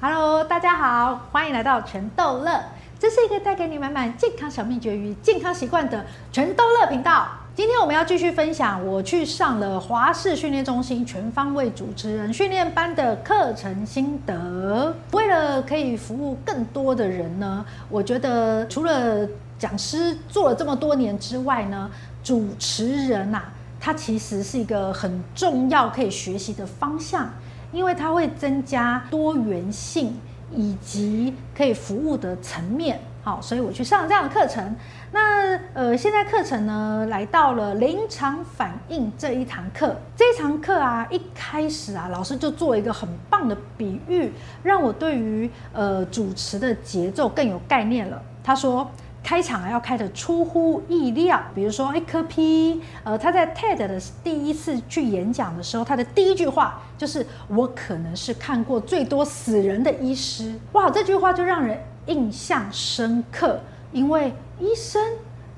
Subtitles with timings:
[0.00, 2.62] Hello，大家好，欢迎来到全豆乐，
[3.00, 7.26] 这是一个带给你满满健康小秘诀与健康习惯的全豆乐频道。
[7.56, 14.94] 今天我们要继续分享我去上了华视训练中心全方位主持人训练班的课程心得。
[15.10, 19.28] 为了可以服务更多的人呢，我觉得除了
[19.58, 21.90] 讲师做了这么多年之外呢，
[22.22, 23.52] 主持人呐、啊。
[23.80, 27.30] 它其实是一个很重要可以学习的方向，
[27.72, 30.18] 因为它会增加多元性
[30.54, 33.00] 以及可以服务的层面。
[33.22, 34.74] 好，所以我去上了这样的课程。
[35.12, 39.94] 那呃，现在课程呢来到了临场反应这一堂课。
[40.16, 48.22] 这一堂课啊，一开始啊，老师就做一个很棒的比喻，让我对于呃主持的节奏更有概念了。
[48.42, 48.88] 他说。
[49.22, 51.40] 开场啊，要开的出乎意料。
[51.54, 60.54] 比如说，哎，柯皮呃，他在 TED 的第一次去演讲的时候，他的第一句话就是“我可能是看过最多死人的医师”。
[60.72, 63.60] 哇，这句话就让人印象深刻，
[63.92, 65.02] 因为医生。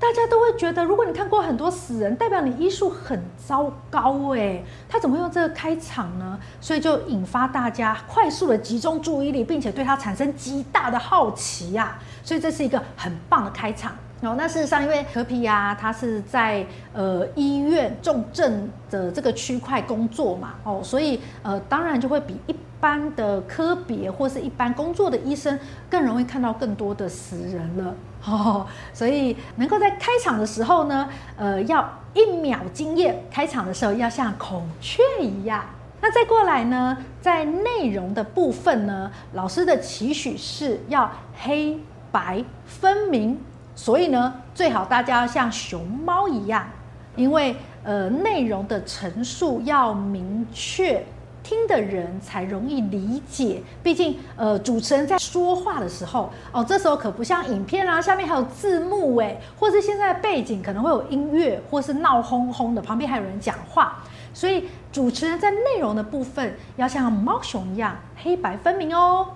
[0.01, 6.39] 大家都会觉得，如果你看过很多死人，代表你医术很糟糕诶，他怎么会用这个开场呢？
[6.59, 11.99] 所以就引发大家快速的集中注意力，并且对他产生极大的好奇呀。
[12.23, 13.95] 所以这是一个很棒的开场。
[14.21, 25.57] 哦，那事实上，因为柯皮呀，他是在呃医院重症的这个区块工作嘛，哦，所以呃，当然就会比一般的科别或是一般工作的医生
[25.89, 27.95] 更容易看到更多的死人了。
[28.25, 33.23] 哦， 所以能够在开场的时候呢，呃，要一秒惊艳。
[33.31, 35.63] 开场的时候要像孔雀一样。
[36.01, 41.09] 那再过来呢，在内容的部分呢，老师的期许是要
[41.39, 41.79] 黑
[42.11, 43.39] 白分明。
[43.75, 46.67] 所以呢，最好大家要像熊猫一样，
[47.15, 51.03] 因为呃，内容的陈述要明确。
[51.43, 64.03] 听的人才容易理解，毕竟呃，主持人在说话的时候哦，这时候可不像影片啊，下面还有字幕诶，或是现在的背景可能会有音乐，或是闹哄哄的，旁边还有人讲话，
[64.33, 69.27] 所以主持人在内容的部分要像猫熊一样黑白分明哦。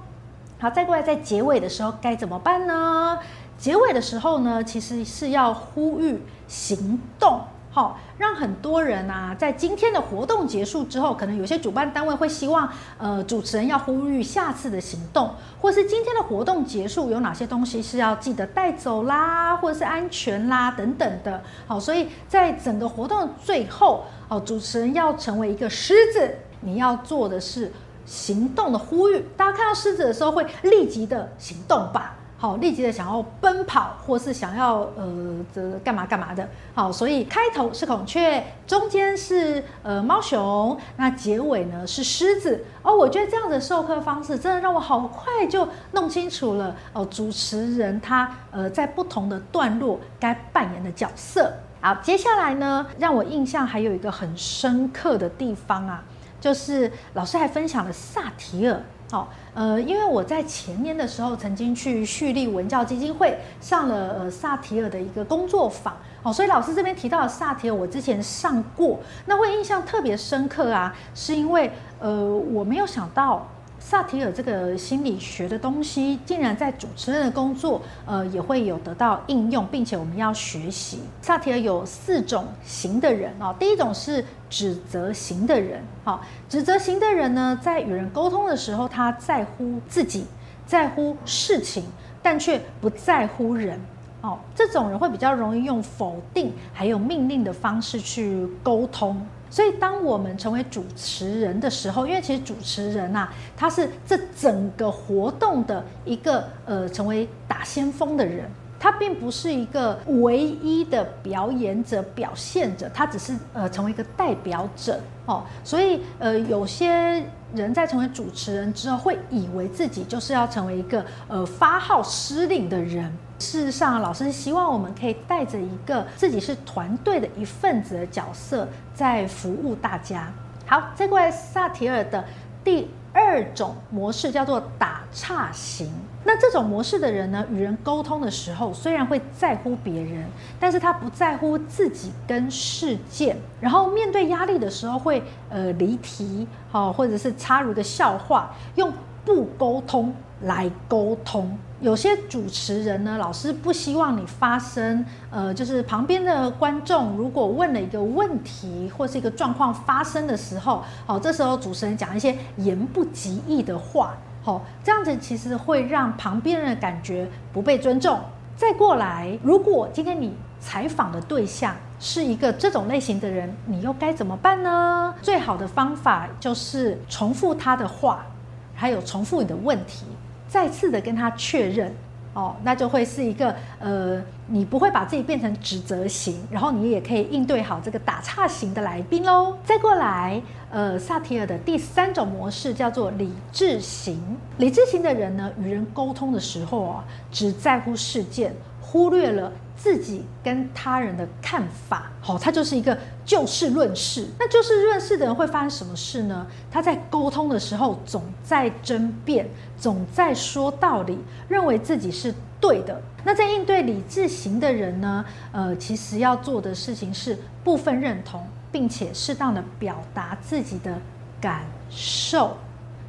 [0.59, 3.19] 好，再过来在结尾的时候该怎么办呢？
[3.57, 7.41] 结尾的时候呢，其实是要呼吁行动。
[7.75, 21.43] 好，让很多人啊，在今天的活动结束之后，可能有些主办单位会希望，呃，主持人要呼吁下次的行动，或是今天的活动结束有哪些东西是要记得带走啦，或者是安全啦等等的。
[21.67, 27.69] 好，所以在整个活动最后，哦，主持人要成为一个狮子，你要做的是
[28.05, 32.15] 行动的呼吁，大家看到狮子的时候会立即的行动吧。
[32.45, 36.47] 好，立即的想要奔跑，或是想要呃这干嘛干嘛的。
[36.75, 42.63] 好，所以开头是孔雀，中间是呃猫熊，那结尾呢是狮子。
[42.83, 51.51] 哦，我觉得这样的授课方式真的让我好快就弄清楚了哦，主持人他呃在不同的段落该扮演的角色。
[51.81, 56.03] 好，接下来呢，让我印象还有一个很深刻的地方啊，
[56.39, 58.79] 就是老师还分享了萨提尔。
[59.11, 73.47] 好，呃，因为我在前年的时候曾经去蓄力文教基金会上了呃萨提尔的一个工作坊，哦，所以老师这边提到的萨提尔，我之前上过，那会印象特别深刻啊，是因为呃我没有想到。
[73.87, 81.01] 萨提尔这个心理学的东西，竟然在主持人的工作，呃，也会有得到应用，并且我们要学习。
[81.21, 86.19] 萨提尔有四种型的人哦，第一种是指责型的人，好，
[86.49, 90.25] 指责型的人呢，在与人沟通的时候，他在乎自己，
[90.65, 91.83] 在乎事情，
[92.23, 93.79] 但却不在乎人，
[94.21, 99.23] 哦，这种人会比较容易用否定还有命令的方式去沟通。
[99.55, 115.45] 所以，当我们成为主持人的时候，因为其实主持人呐、啊，他是这整个活动的一个呃，成为打先锋的人，他并不是一个唯一的表演者、表现者，他只是呃，成为一个代表者哦。
[115.63, 123.09] 所以，呃，有些人在成为主持人之后，会以为自己就是要成为一个呃发号施令的人。
[123.37, 130.31] 事实上，老师希望我们可以带着一个自己是团队的一份子的角色，在服务大家。
[130.65, 132.23] 好，再过来萨提尔的
[132.63, 135.91] 第二种模式叫做打岔型。
[136.23, 140.25] 那这种模式的人呢，与人沟通的时候，虽然会在乎别人，
[140.59, 143.37] 但是他不在乎自己跟事件。
[143.61, 148.91] 然后面对压力的时候会，会呃离题，好，或者是插入个笑话，用
[149.23, 150.11] 不沟通
[150.41, 151.55] 来沟通。
[151.85, 168.19] 有些主持人呢，老师不希望你发生，呃，就是旁边的观众如果问了一个问题或是一个状况发生的时候，好，这时候主持人讲一些言不及义的话，好，这样子其实会让旁边人的感觉不被尊重。
[168.57, 175.13] 再过来，如果今天你采访的对象是一个这种类型的人，你又该怎么办呢？
[175.21, 178.25] 最好的方法就是重复他的话，
[178.73, 180.07] 还有重复你的问题，
[180.55, 181.93] 再次的跟他确认。
[182.33, 189.57] 哦，那就会是一个呃，你不会把自己变成指责型，然后你也可以应对好这个打岔型的来宾喽。
[189.65, 194.21] 再过来，呃，萨提尔的第三种模式叫做理智型。
[194.57, 202.11] 理智型的人呢，与人沟通的时候啊，只在乎事件，忽略了自己跟他人的看法。
[202.21, 204.27] 好，他就是一个就事论事。
[204.39, 206.45] 那就事论事的人会发生什么事呢？
[206.71, 209.47] 他在沟通的时候总在争辩。
[209.77, 211.19] 总在说道理，
[211.49, 212.99] 认为自己是对的。
[213.25, 215.25] 那在应对理智型的人呢？
[215.51, 220.97] 呃，其实要做的事情是部分认同，并且适当的表达自己的
[221.41, 222.55] 感受。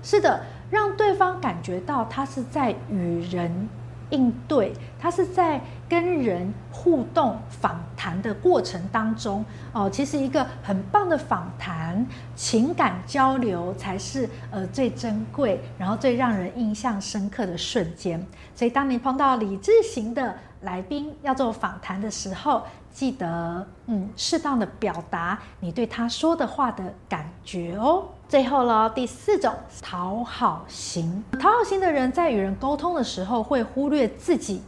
[0.03, 3.69] 是的，让对方感觉到他是在与人
[4.11, 12.05] 应对，他是在跟人互动访谈的过程当中哦，其实一个很棒的访谈，
[12.35, 18.25] 情感交流才是呃最珍贵，然后最让人印象深刻的瞬间。
[18.55, 22.63] 所以，当你碰到理智型的来宾要做访谈的时候，
[22.93, 28.05] 记得嗯，适当的表达你对他说的话的感觉哦。
[28.29, 34.63] 最后了，第四种讨好型，讨好型的人在与人沟通的时候会忽略自己，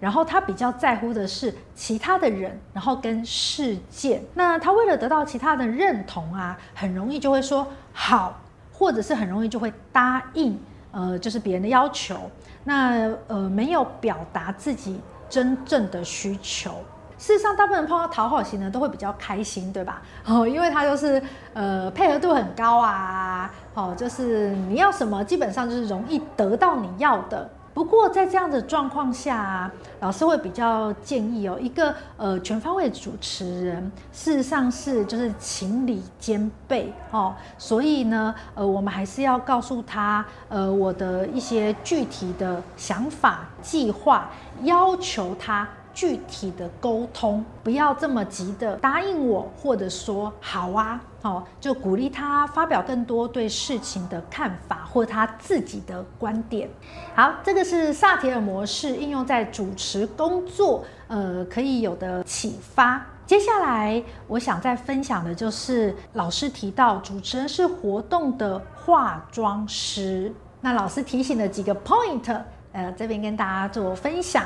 [0.00, 4.22] 然后他比较在乎的是其他的人，然后跟事件。
[4.34, 8.38] 那他为了得到其他的认同啊，很容易就会说好，
[8.72, 10.60] 或者是很容易就会答应，
[10.90, 12.16] 呃，就是别人的要求。
[12.64, 16.72] 那呃，没有表达自己真正的需求。
[17.16, 20.02] 事实上，大部分人碰到讨好型的都会比较开心，对吧？
[20.26, 21.22] 哦，因为他就是
[21.54, 27.48] 呃配合度很高啊，哦，就是你要什么，基本上就是容易得到你要的。
[27.74, 44.30] 不过在这样的状况下啊，老师会比较建议哦，一个呃全方位主持人，事实上是就是情理兼备哦，所以呢，呃，我们还是要告诉他，呃，我的一些具体的想法、计划，
[44.62, 45.68] 要求他。
[45.96, 56.68] 具体的沟通，不要这么急的答应我，或者说好啊，好，就鼓励他发表更多对事情的看法或他自己的观点。
[57.16, 63.02] 好，这个是萨提尔模式应用在主持工作，呃，可以有的启发。
[63.24, 70.30] 接下来我想再分享的就是老师提到主持人是活动的化妆师，
[70.60, 72.38] 那老师提醒了几个 point，
[72.72, 74.44] 呃，这边跟大家做分享。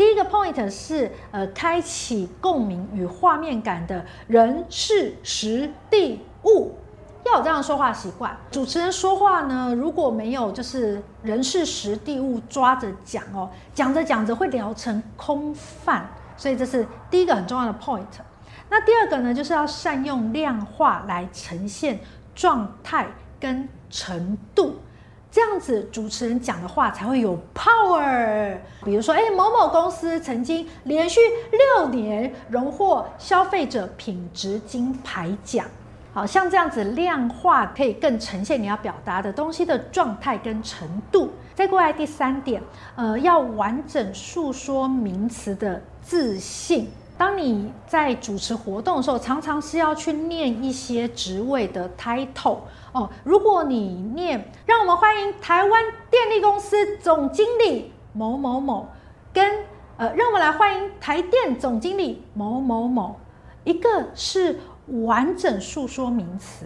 [0.00, 6.74] 第一个 point 是呃，开启共鸣与画面感的人事时地物，
[7.26, 8.34] 要有这样的说话习惯。
[8.50, 18.06] 主持人说话呢，如果没有就是人事时地物抓着讲哦，讲着讲着会聊成空泛，所以这是第一个很重要的 point。
[18.70, 22.00] 那第二个呢，就是要善用量化来呈现
[22.34, 23.06] 状态
[23.38, 24.76] 跟程度。
[25.30, 28.56] 这样子主持人讲的话才会有 power。
[28.84, 31.20] 比如说，哎，某某公司曾经连续
[31.52, 35.64] 六年荣获消费者品质金牌奖。
[36.12, 41.30] 好，像这样子量化可以更呈现你要表达的东西的状态跟程度。
[41.54, 42.60] 再过来第三点，
[42.96, 46.90] 呃，要完整述说名词的自信。
[47.20, 52.60] 当你在主持活动的时候，常常是要去念一些职位的 title
[52.92, 53.10] 哦。
[53.24, 58.88] 如果你念“让我们欢迎台湾电力公司总经理某某某”，
[59.34, 59.44] 跟
[59.98, 63.14] 呃“让我们来欢迎台电总经理某某某”，
[63.64, 64.58] 一个是
[65.04, 66.64] 完整述说名词，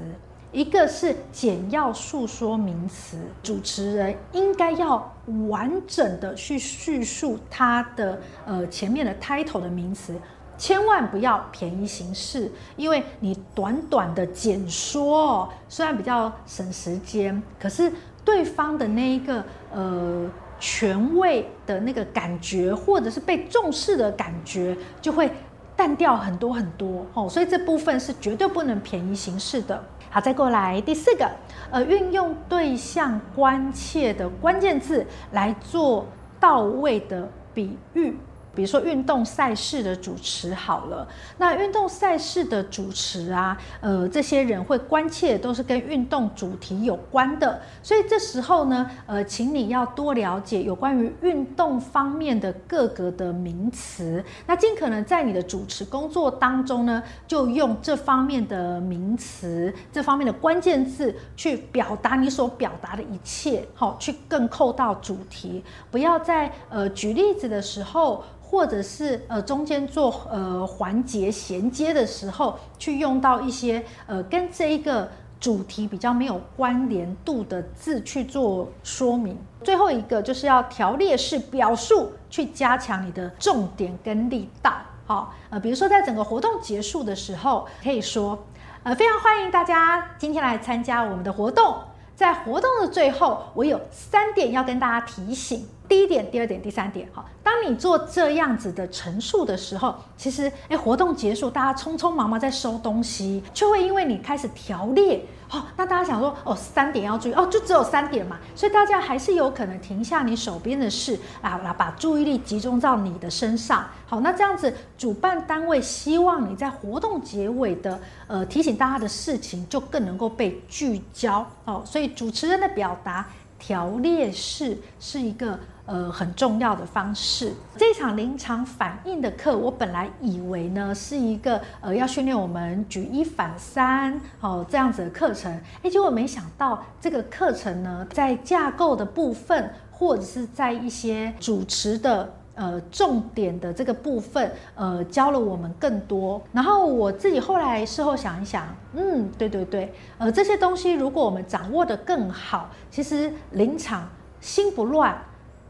[0.53, 3.19] 一个是简要述说名词。
[3.43, 5.13] 主持人应该要
[5.49, 10.15] 完整的去叙述他的呃前面的 title 的名词。
[10.57, 17.93] 千万不要便宜行事，因为你短短的简说，虽然比较省时间，可是
[18.25, 25.31] 对方的那一个呃权威的那个感觉，或者是被重视的感觉，就会
[25.77, 27.29] 淡掉很多很多哦。
[27.29, 29.83] 所以这部分是绝对不能便宜行事的。
[30.11, 31.29] 好，再过来第四个，
[31.71, 36.07] 呃，运用对象关切的关键字来做
[36.39, 38.17] 到位的比喻。
[38.55, 41.07] 比如说运动赛事的主持好了，
[41.39, 68.23] 那运动赛事的主持啊，呃，这些人会关切都是跟运动主题有关的，所以这时候呢，呃，请你要多了解有关于运动方面的各个的名词，那尽可能在你的主持工作当中呢，就用这方面的名词、这方面的关键字去表达你所表达的一切，好，去更扣到主题，不要在呃举例子的时候。
[68.55, 79.37] 或者是呃中间做呃环节衔接的时候，去用到一些呃跟这一个主题比较没有关联度的字去做说明。
[79.65, 84.73] 最后一个就是要条列式表述，去加强你的重点跟力道。
[85.05, 88.39] 好，呃，比如说在整个活动结束的时候，可以说，
[88.85, 91.75] 呃，非常欢迎大家今天来参加我们的活动。
[92.15, 95.67] 在活动的最后，我有三点要跟大家提醒。
[95.89, 97.25] 第一点、第二点、第三点，好。
[97.43, 113.87] 当你做这样子的陈述的时候，其实，诶，活动结束，大家匆匆忙忙在收东西，却会因为你开始条列，好，那大家想说，哦，三点要注意，哦，就只有三点嘛，所以大家还是有可能停下你手边的事啊，来把注意力集中到你的身上。
[114.07, 121.47] 好，那这样子，主办单位希望你在活动结尾的，呃，提醒大家的事情就更能够被聚焦。
[121.67, 123.27] 哦，所以主持人的表达
[123.59, 125.61] 条列式是一个。
[125.87, 127.53] 呃，很重要的方式。
[127.77, 146.41] 这场临场反应的课，我本来以为呢是一个呃要训练我们举一反三哦这样子的课程，哎，结果没想到这个课程呢，在架构的部分，或者是在一些主持的呃重点的这个部分，呃，教了我们更多。
[146.51, 154.09] 然后我自己后来事后想一想，嗯，对对对，呃，这些东西如果我们掌握得更好，其实临场
[154.41, 155.15] 心不乱。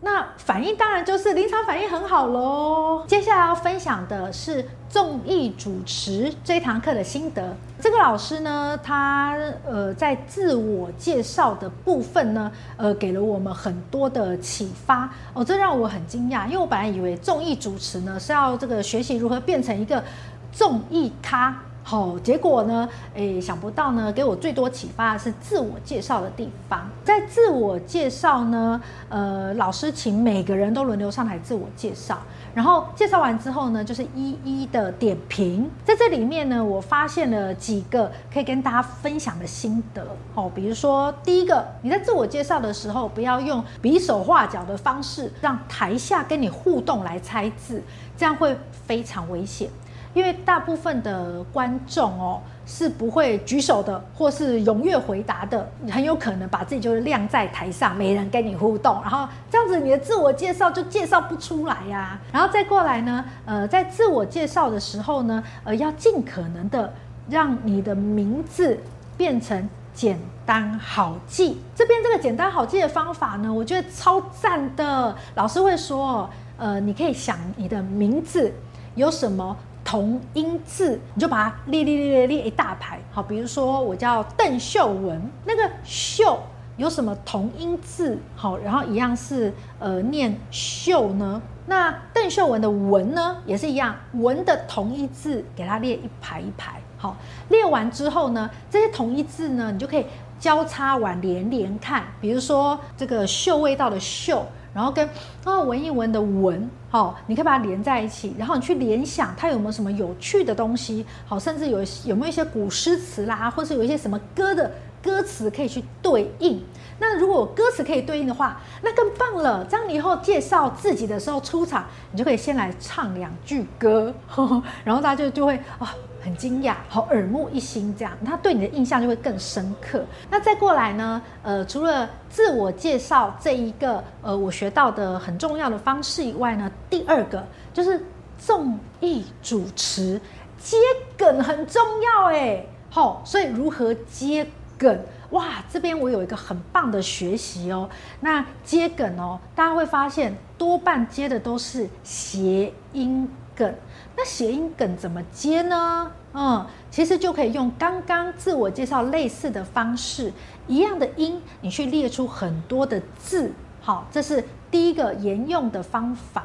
[0.05, 3.03] 那反应当然就是临场反应很好喽。
[3.09, 7.57] 接下来要分享的是综艺主持这堂课的心得。
[7.81, 9.35] 这个老师呢，他
[9.67, 20.05] 呃在自我介绍的部分呢，呃给了我们很多的启发哦，这让我很惊讶，因为我本来以为综艺主持呢是要这个学习如何变成一个
[20.53, 21.59] 综艺咖。
[21.87, 22.89] 好，结果呢？
[23.13, 26.89] 诶，想不到呢，给我最多启发的是自我介绍的地方。
[27.05, 32.17] 在自我介绍呢，呃，老师请每个人都轮流上台自我介绍，
[32.55, 35.71] 然后介绍完之后呢，就是一一的点评。
[35.85, 40.03] 在这里面呢，我发现了几个可以跟大家分享的心得。
[40.35, 47.83] 哦，比如说第一个，你在自我介绍的时候，不要用比手画脚的方式让台下跟你互动来猜字，
[48.17, 49.69] 这样会非常危险。
[50.15, 62.19] 因为大部分的观众哦是不会举手的，或是踊跃回答的，很有可能把自己就是晾在台上，没人跟你互动，然后这样子你的自我介绍就介绍不出来呀。
[62.33, 66.91] 然后再过来呢，呃，在自我介绍的时候呢，呃，要尽可能的
[67.29, 68.79] 让你的名字
[69.17, 71.61] 变成简单好记。
[71.75, 75.15] 这边这个简单好记的方法呢，我觉得超赞的。
[75.35, 78.51] 老师会说，呃，你可以想你的名字
[78.95, 79.55] 有什么。
[79.85, 82.99] 同音字，你就把它列列列列列一大排。
[83.13, 86.43] 好，比如说我叫邓秀文，那个秀
[86.79, 88.19] 有什么同音字？
[88.35, 91.41] 好，然后一样是呃念秀呢。
[91.67, 96.81] 那邓秀文的文呢，也是一样，文的同音字给它列一排一排。
[96.97, 97.17] 好，
[97.51, 100.07] 列完之后呢，这些同音字呢，你就可以
[100.39, 102.05] 交叉往连连看。
[102.21, 104.45] 比如说这个秀味道的秀。
[104.75, 105.09] 然后跟
[105.45, 116.61] 啊闻一闻的闻，好，你可以把它连在一起，然后你去联想它有没有什么有趣的东西，好，甚至有有没有一些古诗词啦，或是有一些什么歌的歌词可以去对应。
[116.99, 119.65] 那如果歌词可以对应的话，那更棒了。
[119.65, 125.95] 这样你以后介绍自己的时候出场，你就可以先来唱两句歌，呵呵，然后大家就就会啊。
[126.25, 130.03] 很惊讶，好耳目一新，这样他对你的印象就会更深刻。
[130.31, 131.21] 那再过来呢？
[131.43, 138.03] 呃，除了自我介绍这一个呃我学到的很重要的方式以外呢，第二个就是
[138.39, 140.19] 综艺主持
[140.57, 140.79] 接
[141.15, 142.65] 梗很重要哎。
[142.89, 144.47] 好，所以如何接
[144.79, 144.99] 梗？
[145.35, 147.91] 哇，这边我有一个很棒的学习哦。
[148.21, 153.75] 那接梗哦，大家会发现多半接的都是谐音梗。
[154.17, 156.13] 那谐音梗怎么接呢？
[156.35, 160.33] 嗯，其实就可以用刚刚自我介绍类似的方式，
[160.69, 163.53] 一样的音，你去列出很多的字。
[163.81, 166.45] 好，这是第一个沿用的方法。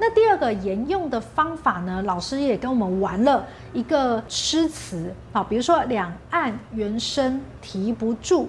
[0.00, 2.02] 那第二个沿用的方法呢？
[2.02, 5.14] 老师也跟我们玩了一个诗词。
[5.32, 8.48] 好，比如说“两岸猿声啼不住，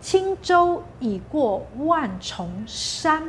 [0.00, 3.22] 轻舟已过万重山”，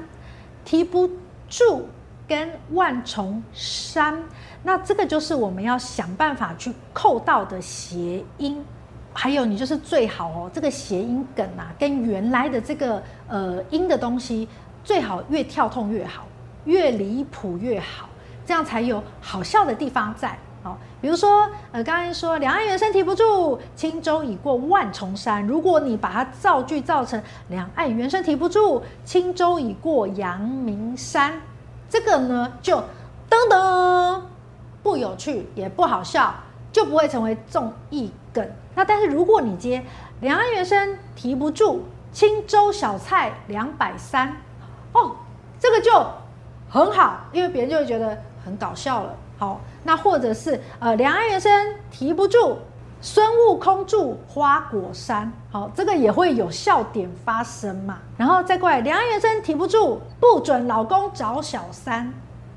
[0.66, 1.10] 啼不
[1.50, 1.88] 住。
[2.30, 4.22] 跟万重山。
[4.62, 8.62] 那这个就是我们要想办法去扣到的谐音。
[9.14, 14.46] 还有，你就是最好哦，这个谐音梗啊，跟原来的这个呃音的东西，
[14.84, 16.28] 最好越跳痛越好，
[16.68, 18.08] 越离谱越好，
[18.46, 20.38] 这样才有好笑的地方在。
[20.64, 25.46] 好，比如说呃，刚才说两岸猿声啼不住，轻舟已过万重山。
[25.48, 31.40] 如果你把它造句造成两岸猿声啼不住，轻舟已过阳明山，
[31.90, 32.78] 这个呢就
[33.30, 34.22] 噔噔
[34.84, 36.36] 不有趣也不好笑，
[36.72, 38.46] 就不会成为综艺梗。
[38.76, 39.82] 那但是如果你接
[40.22, 44.36] 两岸猿声啼不住，轻舟小菜两百三，
[44.94, 45.16] 哦，
[45.60, 45.92] 这个就
[46.70, 49.14] 很好，因为别人就会觉得很搞笑了。
[49.38, 51.52] 好，那或者是呃两岸猿声
[51.92, 52.58] 啼不住，
[53.02, 58.00] 孙悟空住花果山，好，这个也会有笑点发生嘛。
[58.18, 62.12] 然后再过来两岸猿声啼不住，不准老公找小三，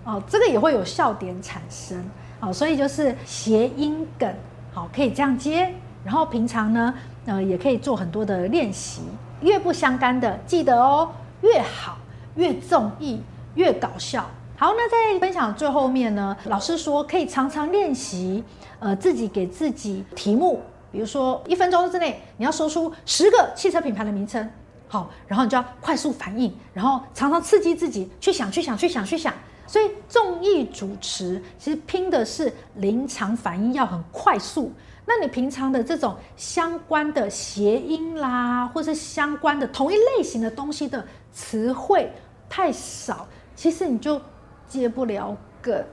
[0.05, 2.02] 哦，这个也会有笑点产生。
[2.40, 4.35] 好，所以就是谐音梗，
[4.73, 5.73] 好，可以这样接。
[6.02, 6.95] 然后平常呢，
[7.26, 9.02] 呃，也可以做很多的练习，
[9.43, 11.11] 越不相干的记得哦，
[11.43, 11.99] 越好，
[12.37, 13.21] 越中意，
[13.54, 14.28] 越搞笑。
[14.57, 18.45] 好，那在分享最后面呢，老师说可以常常练习，
[18.78, 20.61] 呃，自己给自己题目，
[20.92, 24.50] 比如说一分钟之内你要说出十个汽车品牌的名称，
[24.87, 29.33] 好，然后你就要快速反应，然后常常刺激自己去想，去想，去想，去想。
[29.66, 34.73] 所以综艺主持其实拼的是临场反应要很快速。
[35.07, 41.02] 那你平常的这种相关的谐音啦，或是相关的同一类型的东西的
[41.33, 42.12] 词汇
[42.49, 43.26] 太少，
[43.61, 44.19] 其实你就
[44.67, 45.85] 接不了梗，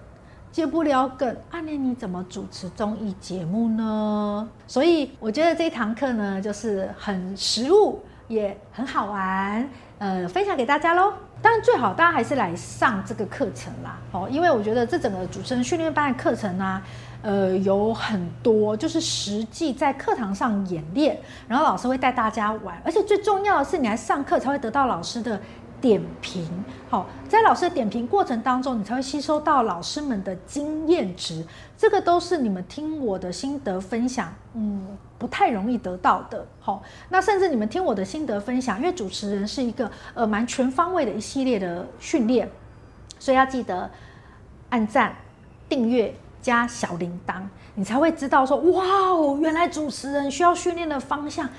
[0.53, 4.47] 接不了梗，啊，那你怎么主持综艺节目呢？
[4.65, 11.11] 所以我觉得这一堂课呢，就是很实务，也很好玩，呃，分享给大家喽。
[11.41, 16.81] 当然最好大家还是来上这个课程啦，哦，因为我觉得这整个主持人训练班的课程啊。
[17.23, 25.41] 呃，有很多就是实际在课堂上演练，然后老师会带大家玩，而且最重要的是，你来上课才会得到老师的
[25.81, 26.47] 点评。
[26.89, 31.45] 好，在老师的点评过程当中，你才会吸收到老师们的经验值，
[31.77, 36.45] 这个都是你们听我的心得分享，嗯，不太容易得到的。
[36.59, 42.49] 好，那甚至你们听我的心得分享，因为主持人是一个呃蛮全方位的一系列的训练，
[43.19, 43.89] 所以要记得
[44.69, 45.15] 按赞、
[45.67, 46.13] 订阅。
[46.39, 47.41] 加小铃铛，
[47.75, 51.49] 你才会知道说，哇哦，原来主持人需要训练的方向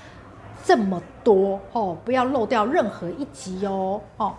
[0.69, 4.35] 这么多哦，不要漏掉任何一集哦哦。